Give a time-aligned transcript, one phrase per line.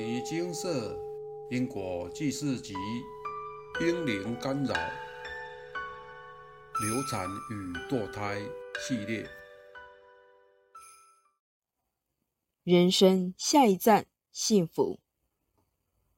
[0.00, 0.98] 尼精舍
[1.50, 2.72] 因果记事集：
[3.82, 4.74] 婴灵干扰、
[6.80, 7.54] 流产与
[7.86, 8.40] 堕胎
[8.80, 9.28] 系列。
[12.64, 14.98] 人生下一站，幸福。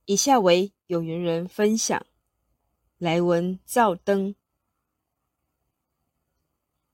[0.04, 2.06] 以下为有缘人分享。
[2.98, 4.36] 来文照灯。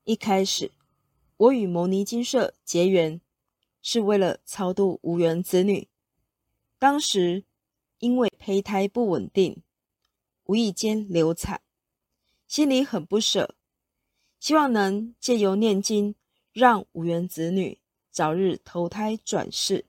[0.05, 0.73] 一开始，
[1.37, 3.21] 我与牟尼金舍结缘，
[3.83, 5.87] 是为了超度无缘子女。
[6.79, 7.45] 当时
[7.99, 9.63] 因为胚胎不稳定，
[10.45, 11.61] 无意间流产，
[12.47, 13.57] 心里很不舍，
[14.39, 16.15] 希望能借由念经，
[16.53, 19.87] 让无缘子女早日投胎转世。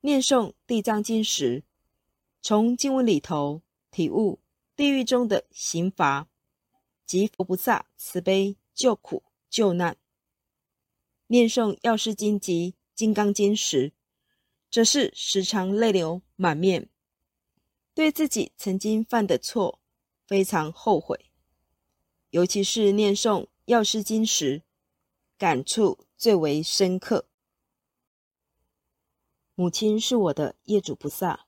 [0.00, 1.64] 念诵地藏经时，
[2.40, 4.40] 从经文里头体悟。
[4.76, 6.26] 地狱中的刑罚，
[7.06, 9.96] 及佛菩萨慈悲救苦救难。
[11.28, 13.92] 念诵药师经及金刚经时，
[14.74, 16.88] 则是时常泪流满面，
[17.94, 19.78] 对自己曾经犯的错
[20.26, 21.30] 非常后悔。
[22.30, 24.64] 尤其是念诵药师经时，
[25.38, 27.28] 感触最为深刻。
[29.54, 31.46] 母亲是我的业主菩萨，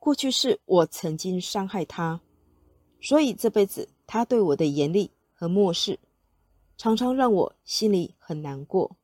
[0.00, 2.20] 过去是我曾经伤害她。
[3.00, 6.00] 所以这辈子他对我的严厉和漠视，
[6.76, 8.96] 常常让我心里很难过。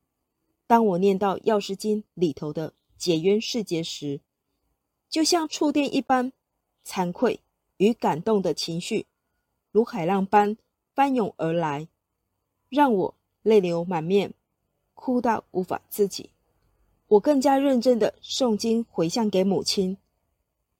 [0.67, 4.19] 当我念到《药师经》里头的解冤释结时，
[5.09, 6.33] 就像触电一般，
[6.85, 7.39] 惭愧
[7.77, 9.05] 与感动的情绪
[9.71, 10.57] 如海浪般
[10.93, 11.87] 翻涌而来，
[12.69, 14.33] 让我泪流满面，
[14.93, 16.31] 哭到无法自己。
[17.07, 19.97] 我更加认真的诵经回向给母亲，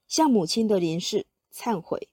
[0.08, 2.10] 向母亲的灵世忏悔。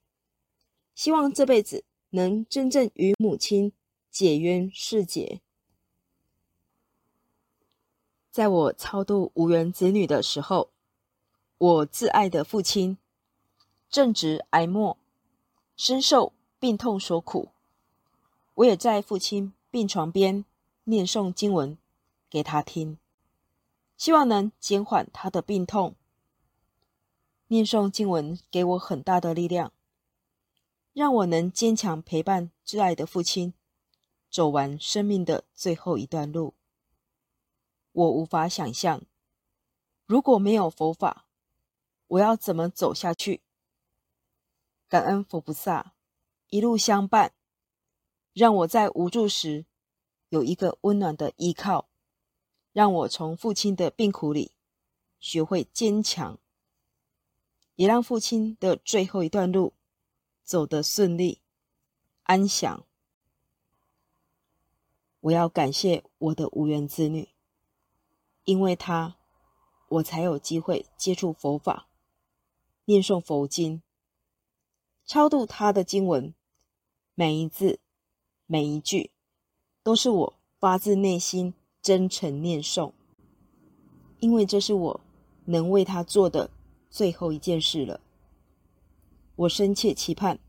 [0.95, 3.73] 希望这辈子能真正与母亲
[4.11, 5.41] 解冤释结。
[8.35, 10.69] 在我超度无缘子女的时候，
[11.57, 12.99] 我挚爱的父亲
[13.89, 14.97] 正值癌末，
[15.77, 17.51] 深受病痛所苦。
[18.55, 20.45] 我也在父亲病床边
[20.83, 21.79] 念诵经文
[22.29, 22.99] 给他听，
[23.97, 25.95] 希望能减缓他的病痛。
[27.47, 29.71] 念诵经文给我很大的力量。
[30.93, 33.55] 让我能坚强陪伴挚爱的父亲，
[34.29, 36.55] 走完生命的最后一段路。
[37.95, 39.03] 我无法想象，
[40.05, 41.27] 如果没有佛法，
[42.09, 43.41] 我要怎么走下去？
[44.89, 45.95] 感恩佛菩萨
[46.49, 47.33] 一路相伴，
[48.35, 49.65] 让我在无助时
[50.29, 51.89] 有一个温暖的依靠，
[52.73, 54.53] 让我从父亲的病苦里
[55.19, 56.39] 学会坚强，
[57.77, 59.73] 也让父亲的最后一段路。
[60.47, 61.41] 走得顺利、
[62.25, 62.85] 安详。
[65.21, 67.34] 我要感谢我的无缘子女，
[68.45, 69.17] 因为他，
[69.89, 71.89] 我才有机会接触佛法、
[72.85, 73.83] 念诵佛经、
[75.07, 76.35] 超度他的经文。
[77.17, 77.79] 每一字、
[78.47, 79.13] 每一句，
[79.85, 82.93] 都是我发自内心、真诚念诵，
[84.19, 85.01] 因为这是我
[85.45, 86.51] 能为他做的
[86.91, 88.01] 最后一件事了。
[89.37, 90.41] 我深切期盼，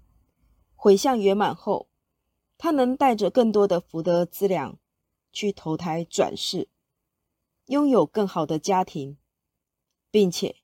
[0.76, 1.88] 回向圆满后，
[2.58, 4.80] 他能带着更多的福德资粮，
[5.32, 6.68] 去投胎转世，
[7.66, 9.18] 拥有更好的家庭，
[10.12, 10.58] 并且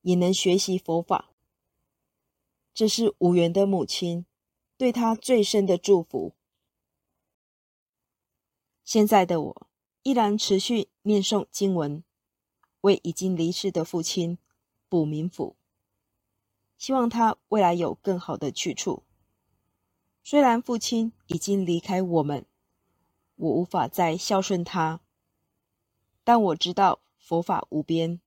[0.00, 1.30] 也能学习佛法。
[2.72, 4.24] 这是无缘的母亲
[4.78, 6.34] 对他最深的祝福。
[8.82, 9.66] 现在的我
[10.02, 12.02] 依然持续念诵经文，
[12.80, 14.38] 为已经离世的父亲
[14.88, 15.56] 补冥府。
[16.78, 19.04] 希望他未来有更好的去处。
[20.24, 22.46] 虽然父亲已经离开我们，
[23.36, 25.01] 我无法再孝顺他，
[26.24, 28.20] 但我知道佛法无边，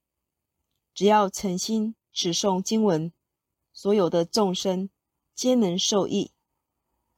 [0.94, 3.12] 只要诚心持诵经文，
[3.74, 4.90] 所有的众生
[5.34, 6.32] 皆能受益。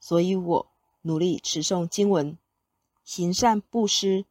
[0.00, 0.72] 所以我
[1.02, 2.38] 努力持诵经文，
[3.04, 4.26] 行善布施，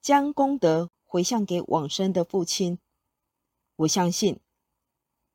[0.00, 2.78] 将功德回向给往生的父亲。
[3.76, 4.40] 我相信。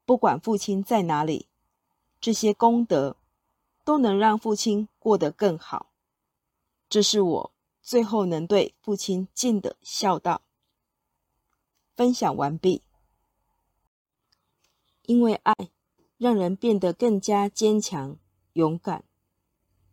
[0.05, 1.47] 不管父亲在哪里，
[2.19, 3.15] 这些功德
[3.85, 5.93] 都能让父亲过得更好。
[6.89, 7.52] 这是我
[7.83, 10.41] 最后能对父亲尽的孝道。
[11.95, 12.81] 分享完毕。
[15.05, 15.53] 因为爱，
[16.17, 18.17] 让人变得更加坚强、
[18.53, 19.03] 勇敢。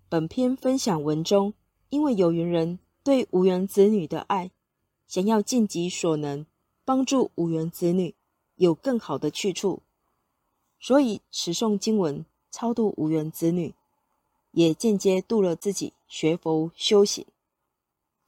[0.08, 1.52] 本篇分享文中，
[1.88, 4.52] 因为有缘人对无缘子女的爱，
[5.08, 6.46] 想要尽己所能
[6.84, 8.14] 帮助无缘子女
[8.54, 9.82] 有更好的去处。
[10.78, 13.74] 所以持诵经文超度无缘子女，
[14.52, 17.26] 也间接度了自己学佛修行。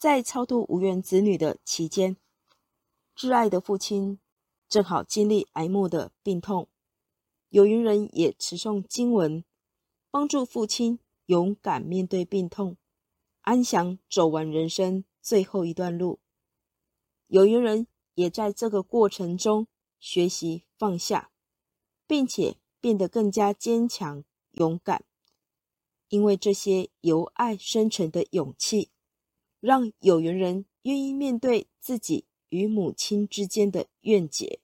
[0.02, 2.16] 在超度无缘子女的期间，
[3.14, 4.18] 挚爱的父亲
[4.68, 6.68] 正好经历癌末的病痛，
[7.50, 9.44] 有缘人也持诵经文，
[10.10, 12.76] 帮助父亲勇敢面对病痛，
[13.42, 16.18] 安详走完人生最后一段路。
[17.28, 19.68] 有缘人也在这个过程中
[20.00, 21.30] 学习放下，
[22.08, 25.04] 并且变得更加坚强勇敢，
[26.08, 28.90] 因为这些由爱生成的勇气，
[29.62, 34.58] 让有缘人愿意面对自己与母亲之间的怨结。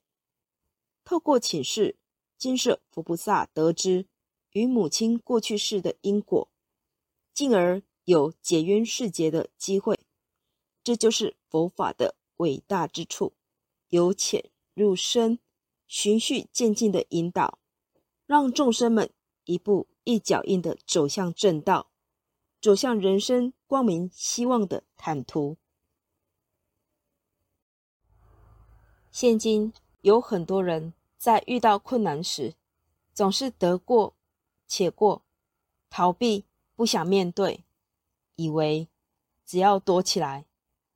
[1.05, 1.97] 透过请示
[2.37, 4.07] 金舍佛菩萨，得知
[4.51, 6.51] 与母亲过去世的因果，
[7.33, 9.97] 进而有解冤释结的机会。
[10.83, 13.33] 这就是佛法的伟大之处，
[13.87, 15.39] 由浅入深，
[15.87, 17.59] 循序渐进的引导，
[18.25, 19.09] 让众生们
[19.45, 21.88] 一步一脚印的走向正道，
[22.61, 25.57] 走向人生光明希望的坦途。
[29.11, 30.93] 现今有很多人。
[31.19, 32.55] 在遇到困难时，
[33.13, 34.15] 总是得过
[34.65, 35.25] 且过，
[35.89, 36.45] 逃避，
[36.77, 37.65] 不想面对，
[38.37, 38.87] 以为
[39.45, 40.45] 只要躲起来，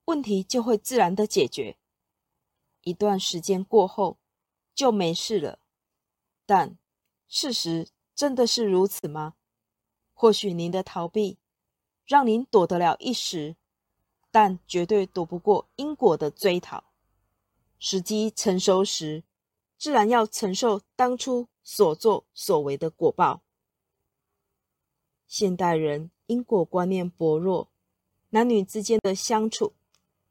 [0.06, 1.76] 问题就会自然的解决。
[2.84, 4.18] 一段时间过后，
[4.74, 5.60] 就没事了。
[6.46, 6.78] 但
[7.28, 9.34] 事实真的是如此吗？
[10.14, 11.38] 或许您的逃避，
[12.06, 13.56] 让您躲得了一时，
[14.32, 16.84] 但绝对躲不过因果的追讨。
[17.80, 19.24] 时机成熟时。
[19.76, 23.42] 自然要承受当初所作所为的果报。
[25.28, 27.70] 现代人因果观念薄弱，
[28.30, 29.74] 男女之间的相处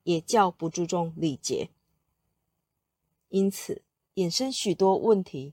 [0.05, 1.69] 也较不注重礼节，
[3.29, 3.83] 因此
[4.15, 5.53] 衍生许多问题，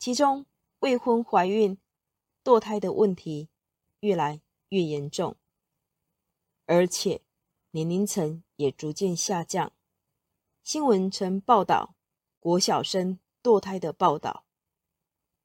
[0.00, 0.44] 其中
[0.80, 1.78] 未婚怀孕、
[2.42, 3.48] 堕胎的问题
[4.00, 4.40] 越来
[4.72, 5.36] 越严重，
[6.64, 7.20] 而且
[7.72, 9.72] 年龄层也逐渐下降。
[10.62, 11.94] 新闻曾报道。
[12.40, 14.44] 国小生堕胎的报道，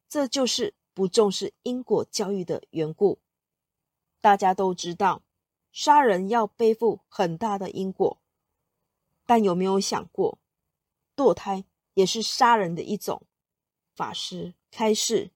[0.09, 3.19] 这就是不重视因果教育的缘故。
[4.19, 5.21] 大家都知道，
[5.71, 8.19] 杀人要背负很大的因果，
[9.27, 10.39] 但有没有想过，
[11.15, 13.27] 堕胎也是杀人的一种？
[13.93, 15.29] 法师开示，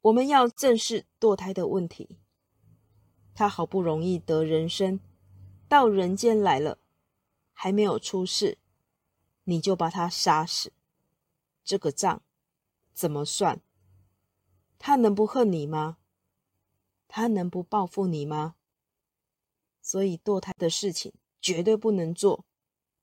[0.00, 2.16] 我们要正视堕胎的问题。
[3.36, 4.98] 他好不容易得人生，
[5.68, 6.78] 到人间来了，
[7.52, 8.56] 还没有出世。
[9.44, 10.72] 你就把他杀死，
[11.62, 12.22] 这个账
[12.94, 13.60] 怎么算？
[14.78, 15.98] 他能不恨你吗？
[17.06, 18.56] 他能不报复你吗？
[19.82, 22.46] 所以堕胎的事情绝对不能做，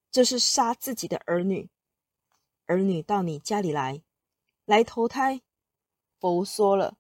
[0.10, 1.70] 这是杀自己的儿女。
[2.66, 4.02] 儿女到你家里来，
[4.66, 5.44] 来投胎。
[6.20, 6.98] 佛说了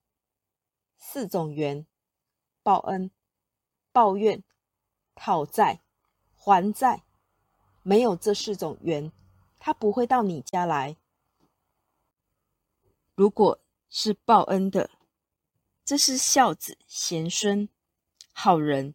[0.97, 1.87] 四种缘：
[2.61, 3.09] 报恩、
[3.93, 4.43] 抱怨、
[5.15, 5.79] 讨债、
[6.35, 7.03] 还债。
[7.83, 9.11] 没有这四种缘。
[9.59, 10.97] 他不会到你家来。
[13.15, 14.89] 如果是报恩的，
[15.85, 17.69] 这是孝子贤孙、
[18.33, 18.93] 好人，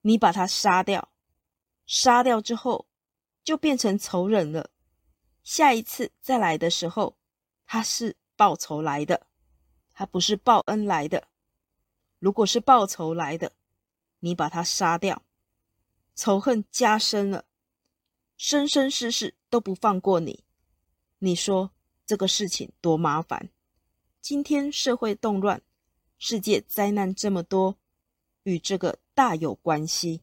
[0.00, 1.10] 你把他杀掉，
[1.84, 2.86] 杀掉之后
[3.44, 4.70] 就变成仇人了。
[5.42, 7.18] 下一次再来的时候，
[7.66, 9.26] 他是报仇来的，
[9.92, 11.28] 他不是报恩来的。
[12.18, 13.52] 如果是报仇来的，
[14.26, 15.22] 你把他杀掉，
[16.16, 17.44] 仇恨加深了。
[18.36, 20.42] 生生世世都不放过你，
[21.20, 21.70] 你说
[22.04, 23.50] 这个事情多麻烦？
[24.20, 25.62] 今天社会动乱，
[26.18, 27.78] 世界灾难这么多，
[28.42, 30.22] 与这个大有关系。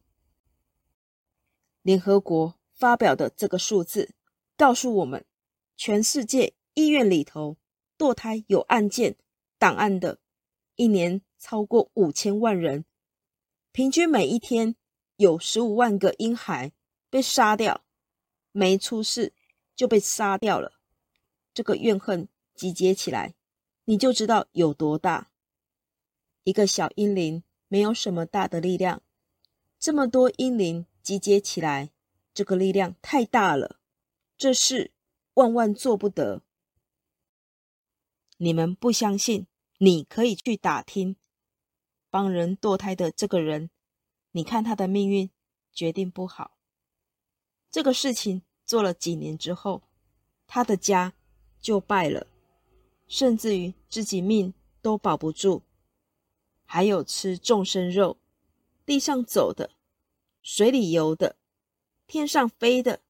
[1.80, 4.14] 联合国发表的这个数字
[4.54, 5.24] 告诉我们，
[5.78, 7.56] 全世界医院里头
[7.96, 9.16] 堕胎有案件
[9.58, 10.18] 档案的，
[10.76, 12.84] 一年超过五千万人，
[13.74, 14.76] 平均每一天
[15.16, 16.70] 有十五万个婴孩
[17.10, 17.84] 被杀掉。
[18.52, 19.34] 没出事
[19.74, 20.74] 就被杀掉了，
[21.52, 23.34] 这个怨恨集结起来，
[23.86, 25.32] 你就知道有多大。
[26.44, 29.02] 一个小婴灵没有什么大的力量，
[29.80, 31.90] 这么多婴灵集结起来，
[32.32, 33.80] 这个力量太大了，
[34.36, 34.92] 这事
[35.32, 36.42] 万万做不得。
[38.36, 41.16] 你们不相信，你可以去打听，
[42.14, 43.70] 帮人堕胎的这个人，
[44.30, 45.28] 你看他的命运
[45.72, 46.56] 决定不好。
[47.72, 49.82] 这个事情做了几年之后，
[50.46, 51.14] 他的家
[51.60, 52.28] 就败了，
[53.08, 55.64] 甚至于自己命都保不住。
[56.64, 58.16] 还有吃众生肉、
[58.86, 59.72] 地上走的、
[60.40, 61.34] 水里游的、
[62.06, 63.02] 天上飞的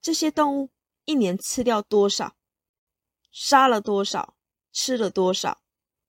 [0.00, 0.70] 这些动物，
[1.04, 2.34] 一年吃掉多少？
[3.30, 4.34] 杀了多少？
[4.72, 5.62] 吃了多少？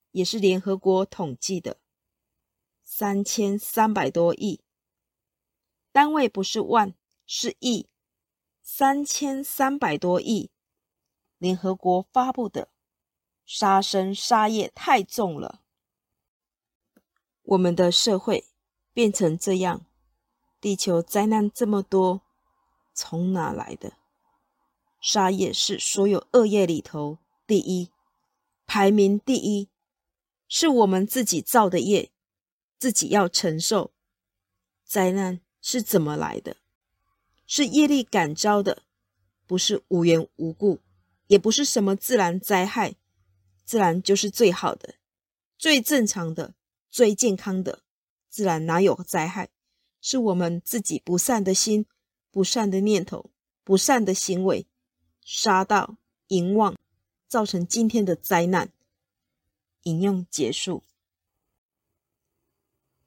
[0.09, 1.77] 也是联合国统计的，
[2.95, 4.61] 三千三百多亿，
[5.91, 6.93] 单位不是万。
[7.25, 7.87] 是亿
[8.61, 10.51] 三千三百多亿，
[11.39, 12.69] 联合国发布的，
[13.47, 15.63] 杀生杀业太重了。
[17.41, 18.45] 我们的社会
[18.93, 19.87] 变成这样，
[20.61, 22.21] 地球灾难这么多，
[22.93, 23.93] 从哪来的？
[25.01, 27.89] 杀业是所有恶业里头第一，
[28.67, 29.71] 排名第一，
[30.47, 32.11] 是我们自己造的业，
[32.83, 33.93] 自己要承受。
[34.83, 36.57] 灾难是怎么来的？
[37.47, 38.83] 是业力感召的，
[39.47, 40.81] 不是无缘无故，
[41.27, 42.95] 也不是什么自然灾害。
[43.63, 44.95] 自然就是最好的、
[45.57, 46.55] 最正常的、
[46.89, 47.83] 最健康的。
[48.27, 49.47] 自然哪有灾害？
[50.01, 51.85] 是我们自己不善的心、
[52.31, 53.31] 不善的念头、
[53.63, 54.67] 不善的行为。
[55.21, 55.95] 杀到
[56.27, 56.75] 淫妄，
[57.29, 58.73] 造成今天的灾难。
[59.83, 60.83] 引用结束。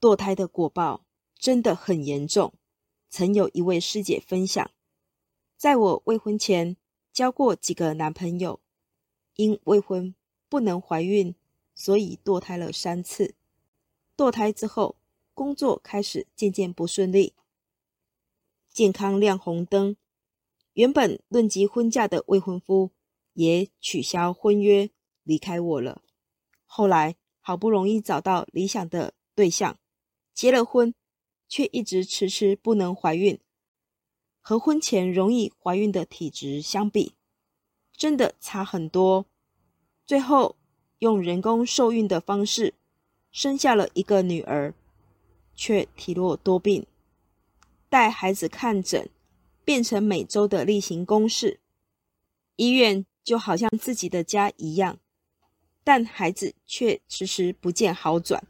[0.00, 1.04] 堕胎的果报
[1.38, 2.54] 真的很严重。
[3.08, 4.70] 曾有一位师姐分享，
[5.56, 6.76] 在我未婚前
[7.12, 8.60] 交过几个男朋友，
[9.36, 10.14] 因未婚
[10.48, 11.34] 不能怀孕，
[11.74, 13.34] 所以堕胎了三次。
[14.16, 14.96] 堕胎之后，
[15.32, 17.34] 工作开始渐渐不顺利，
[18.70, 19.96] 健康亮红灯。
[20.74, 22.90] 原本论及婚嫁的未婚夫
[23.32, 24.90] 也取消婚约，
[25.22, 26.02] 离开我了。
[26.66, 29.78] 后来好不容易找到理想的对象，
[30.36, 30.94] 结了婚，
[31.48, 33.40] 却一直迟迟不能怀孕。
[34.40, 37.14] 和婚前容易怀孕的体质相比，
[37.96, 39.26] 真的差很多。
[40.06, 40.54] 最后
[41.00, 42.74] 用人工受孕的方式
[43.32, 44.72] 生下了一个女儿，
[45.56, 46.86] 却体弱多病，
[47.88, 49.08] 带孩子看诊。
[49.64, 51.58] 变成每周的例行公事，
[52.54, 55.00] 医院就好像自己的家一样，
[55.82, 58.46] 但孩子却迟迟不见好转，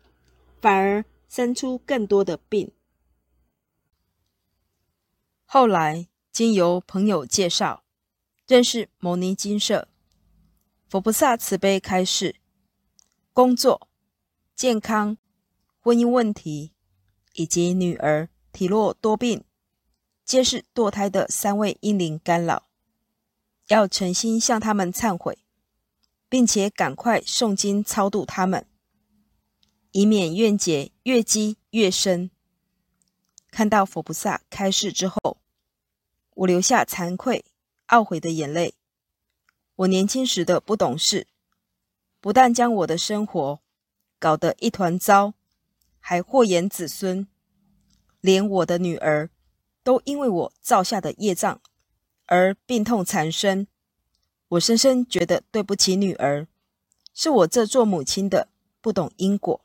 [0.60, 1.02] 反而
[1.36, 2.72] 生出更多的病。
[5.44, 7.84] 后来经由朋友介绍，
[8.46, 9.86] 认识牟尼金舍，
[10.88, 12.36] 佛菩萨慈悲开示，
[13.34, 13.86] 工作、
[14.54, 15.18] 健康、
[15.78, 16.72] 婚姻问题
[17.34, 19.44] 以及女儿体弱多病。
[20.24, 22.70] 皆是堕胎的三位阴灵干扰，
[23.66, 25.36] 要诚心向他们忏悔，
[26.30, 28.66] 并且赶快诵经超度他们，
[29.96, 32.30] 以免怨结越积越深。
[33.50, 35.38] 看到佛菩萨开示之后，
[36.34, 37.46] 我流下惭愧、
[37.88, 38.74] 懊悔的眼泪。
[39.76, 41.26] 我年轻时的不懂事，
[42.20, 43.58] 不但将我的生活
[44.18, 45.32] 搞得一团糟，
[45.98, 47.26] 还祸延子孙，
[48.20, 49.30] 连我的女儿。
[49.82, 51.62] 都因为我造下的业障
[52.26, 53.66] 而病痛缠身，
[54.48, 56.46] 我深深觉得对不起女儿，
[57.14, 58.48] 是我这做母亲的
[58.82, 59.64] 不懂因果，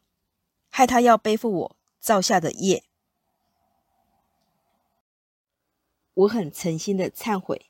[0.72, 2.84] 害他要背负我造下的业。
[6.16, 7.68] 我很诚心的忏悔，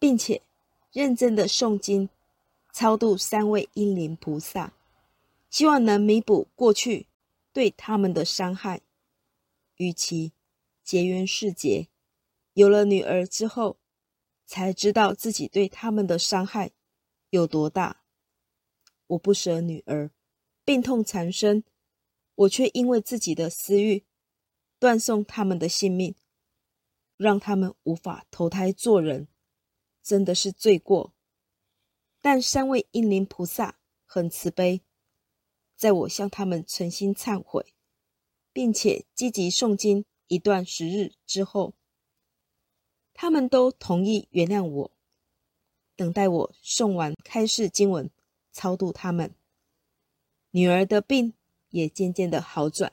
[0.00, 0.42] 并且
[0.90, 2.08] 认真的诵经
[2.72, 4.72] 超度三位阴灵菩萨，
[5.48, 7.06] 希望能弥补过去
[7.52, 8.80] 对他们的伤害，
[9.76, 10.32] 与其。
[10.84, 11.86] 结缘世劫，
[12.54, 13.78] 有了女儿之后，
[14.44, 16.72] 才知道自己对他们的伤害
[17.30, 18.02] 有多大。
[19.06, 20.10] 我不舍女儿，
[20.64, 21.62] 病痛缠身，
[22.34, 24.04] 我却因为自己的私欲，
[24.78, 26.14] 断送他们的性命，
[27.16, 29.28] 让他们无法投胎做人，
[30.02, 31.12] 真的是罪过。
[32.20, 34.82] 但三位英灵菩萨很慈悲，
[35.76, 37.74] 在我向他们诚心忏悔，
[38.52, 40.04] 并且积极诵经。
[40.28, 41.74] 一段时日之后，
[43.12, 44.90] 他们都同意原谅我，
[45.94, 48.10] 等待我送完开示经文，
[48.50, 49.34] 超度他们。
[50.52, 51.34] 女儿的病
[51.72, 52.92] 也渐渐的好转。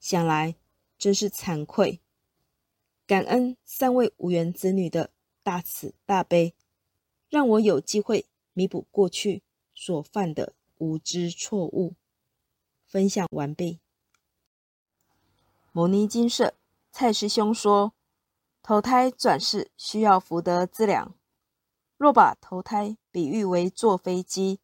[0.00, 0.56] 想来
[0.98, 2.00] 真是惭愧，
[3.06, 5.10] 感恩三位无缘子女的
[5.42, 6.54] 大慈大悲，
[7.28, 9.42] 让我有机会弥补过去
[9.74, 11.94] 所犯的无知错误。
[12.84, 13.80] 分享完毕。
[15.72, 16.54] 摩尼金舍
[16.92, 17.92] 蔡师兄说
[18.62, 21.14] ：“投胎转世需要福德资粮。
[21.96, 24.60] 若把投胎比喻为坐飞机，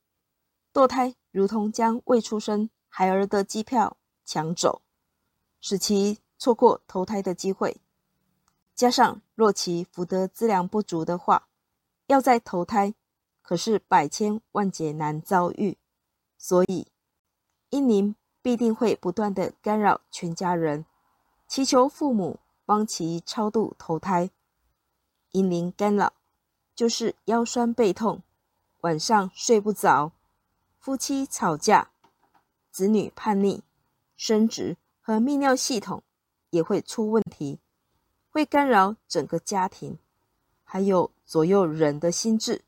[0.73, 4.83] 堕胎如同将未出生孩儿的机票抢走，
[5.63, 7.81] 使其错过投胎的机会。
[8.75, 11.49] 加上若其福德资粮不足的话，
[12.09, 12.95] 要再投胎，
[13.41, 15.79] 可是百千万劫难遭遇。
[16.37, 16.89] 所以，
[17.71, 20.85] 因您必定会不断的干扰全家人。”
[21.47, 24.31] 祈求父母帮其超度投胎，
[25.33, 26.13] 阴灵干扰
[26.75, 28.23] 就是腰酸背痛、
[28.83, 30.13] 晚上睡不着、
[30.79, 31.91] 夫妻吵架、
[32.71, 33.63] 子女叛逆、
[34.17, 36.03] 生殖和泌尿系统
[36.51, 37.59] 也会出问题，
[38.31, 39.99] 会干扰整个家庭，
[40.63, 42.65] 还有左右人的心智，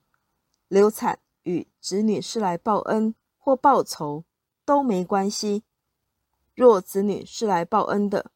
[0.68, 4.24] 流产与子女是来报恩或报仇
[4.64, 5.62] 都没关系。
[6.54, 8.30] 若子女是来报恩的，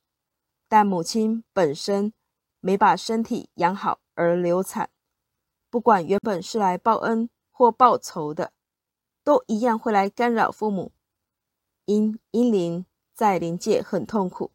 [0.69, 2.13] 但母亲本身
[2.61, 4.89] 没把身体养好而流产，
[5.69, 8.53] 不管原本是来报恩或报仇的，
[9.23, 10.93] 都一样会来干扰父母。
[11.87, 14.53] 因阴灵在灵界很痛苦，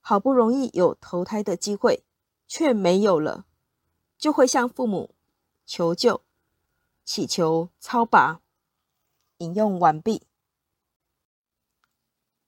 [0.00, 2.04] 好不容易有投胎的机会，
[2.48, 3.46] 却没有了，
[4.18, 5.14] 就会向父母
[5.64, 6.22] 求救。
[7.04, 8.40] 祈求超拔。
[9.38, 10.22] 引用完毕。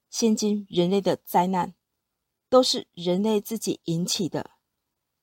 [0.09, 1.75] 现今人类的灾难，
[2.49, 4.51] 都是人类自己引起的。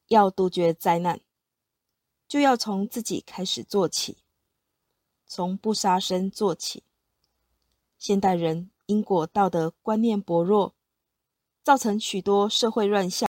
[0.09, 1.21] 要杜绝灾难，
[2.29, 4.19] 就要从自己开始做起，
[5.27, 6.85] 从不杀生做起。
[7.99, 10.75] 现代人因果道德观念薄弱，
[11.63, 13.29] 造成许多社会乱象。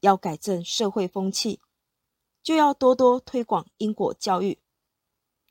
[0.00, 1.60] 要改正社会风气，
[2.42, 4.58] 就要多多推广因果教育。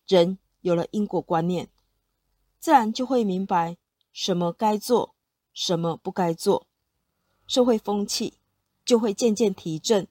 [0.05, 1.69] 人有了因果观念，
[2.59, 3.77] 自然就会明白
[4.11, 5.15] 什么该做，
[5.53, 6.67] 什么不该做，
[7.47, 8.37] 社会风气
[8.85, 10.07] 就会渐渐提振。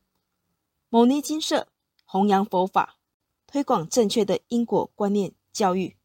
[0.89, 1.69] 牟尼金舍
[2.05, 2.99] 弘扬佛法，
[3.47, 5.97] 推广正确的因果观念教育，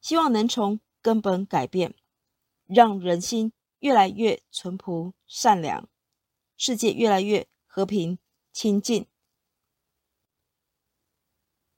[0.00, 1.94] 希望能从根本改变，
[2.66, 5.88] 让人心越来越淳朴善良，
[6.54, 8.18] 世界越来越和平
[8.52, 9.06] 清净。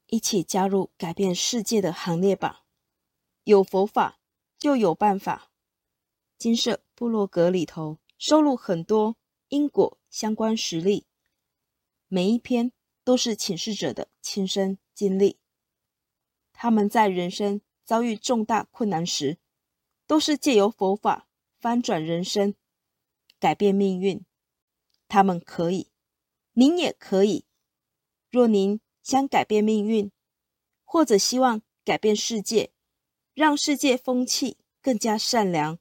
[0.07, 2.65] 一起加入改变世界的行列吧！
[3.45, 4.19] 有佛法
[4.59, 5.53] 就有办法。
[6.37, 11.07] 金色部落格里头收录很多因果相关实例，
[12.09, 12.73] 每一篇
[13.05, 15.39] 都是请示者的亲身经历。
[16.53, 19.38] 他们在人生遭遇重大困难时，
[20.06, 21.26] 都是借由佛法
[21.59, 22.54] 翻转人生，
[23.40, 24.25] 改变命运。
[25.09, 25.90] 他们可以，
[26.52, 27.47] 您也可以。
[28.30, 28.80] 若您。
[29.02, 30.12] 想改变命运，
[30.85, 32.70] 或者希望改变世界，
[33.32, 35.79] 让世界风气更加善良，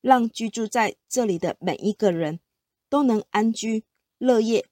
[0.00, 2.40] 让居住在这里的每一个人
[2.88, 3.84] 都能安居
[4.18, 4.66] 乐业，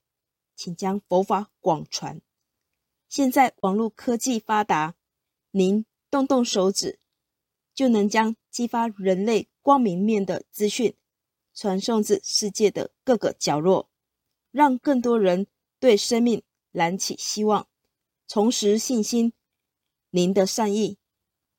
[0.54, 2.22] 请将佛法广传。
[3.08, 4.94] 现在网络科技发达，
[5.50, 6.98] 您动动手指，
[7.74, 10.96] 就能将激发人类光明面的资讯
[11.54, 13.90] 传送至世界的各个角落，
[14.50, 15.46] 让更多人
[15.78, 16.42] 对生命
[16.72, 17.68] 燃起希望。
[18.26, 19.32] 重拾信心，
[20.10, 20.98] 您的善意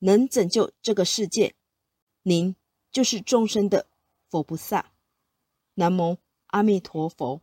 [0.00, 1.54] 能拯救这个世界，
[2.22, 2.54] 您
[2.90, 3.88] 就是众生的
[4.28, 4.92] 佛菩萨。
[5.74, 7.42] 南无阿弥陀佛。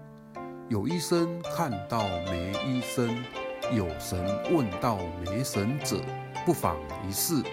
[0.71, 3.21] 有医生看到没医生，
[3.75, 5.97] 有神问到没神者，
[6.45, 7.43] 不妨一试。